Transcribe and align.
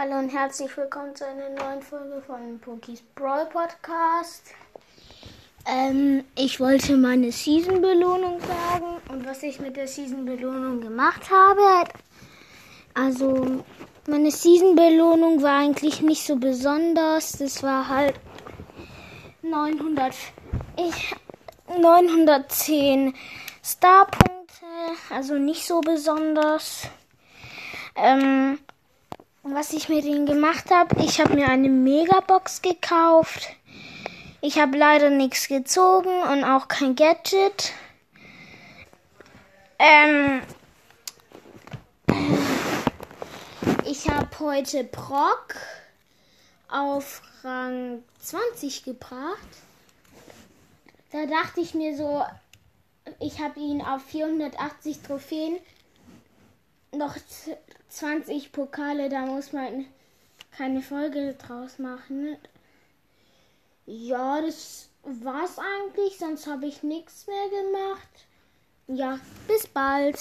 Hallo 0.00 0.16
und 0.16 0.28
herzlich 0.28 0.76
willkommen 0.76 1.12
zu 1.16 1.26
einer 1.26 1.48
neuen 1.48 1.82
Folge 1.82 2.22
von 2.24 2.60
Pokis 2.60 3.02
Brawl 3.16 3.46
Podcast. 3.46 4.44
Ähm, 5.66 6.22
ich 6.36 6.60
wollte 6.60 6.96
meine 6.96 7.32
Season-Belohnung 7.32 8.38
sagen 8.38 9.02
und 9.08 9.26
was 9.26 9.42
ich 9.42 9.58
mit 9.58 9.76
der 9.76 9.88
Season-Belohnung 9.88 10.80
gemacht 10.80 11.28
habe. 11.32 11.90
Also, 12.94 13.64
meine 14.06 14.30
Season-Belohnung 14.30 15.42
war 15.42 15.58
eigentlich 15.58 16.00
nicht 16.00 16.24
so 16.24 16.36
besonders. 16.36 17.32
Das 17.32 17.60
war 17.64 17.88
halt 17.88 18.14
900, 19.42 20.14
ich, 20.76 21.12
910 21.76 23.14
Starpunkte, 23.64 24.64
also 25.10 25.34
nicht 25.34 25.66
so 25.66 25.80
besonders. 25.80 26.82
Ähm, 27.96 28.60
was 29.54 29.72
ich 29.72 29.88
mit 29.88 30.04
ihnen 30.04 30.26
gemacht 30.26 30.70
habe, 30.70 31.02
ich 31.02 31.20
habe 31.20 31.34
mir 31.34 31.48
eine 31.48 31.68
Megabox 31.68 32.62
gekauft. 32.62 33.50
Ich 34.40 34.58
habe 34.58 34.76
leider 34.76 35.10
nichts 35.10 35.48
gezogen 35.48 36.22
und 36.32 36.44
auch 36.44 36.68
kein 36.68 36.94
Gadget. 36.94 37.72
Ähm, 39.78 40.42
ich 43.84 44.08
habe 44.08 44.28
heute 44.38 44.84
Brock 44.84 45.54
auf 46.68 47.22
Rang 47.42 48.02
20 48.20 48.84
gebracht. 48.84 49.48
Da 51.10 51.26
dachte 51.26 51.60
ich 51.60 51.74
mir 51.74 51.96
so, 51.96 52.24
ich 53.20 53.40
habe 53.40 53.58
ihn 53.58 53.82
auf 53.82 54.02
480 54.04 55.00
Trophäen 55.00 55.58
noch 56.92 57.16
20 57.88 58.52
Pokale, 58.52 59.08
da 59.08 59.26
muss 59.26 59.52
man 59.52 59.86
keine 60.56 60.82
Folge 60.82 61.34
draus 61.34 61.78
machen. 61.78 62.36
Ja, 63.86 64.40
das 64.40 64.90
war's 65.02 65.58
eigentlich, 65.58 66.18
sonst 66.18 66.46
habe 66.46 66.66
ich 66.66 66.82
nichts 66.82 67.26
mehr 67.26 67.48
gemacht. 67.62 68.08
Ja, 68.88 69.18
bis 69.46 69.66
bald. 69.66 70.18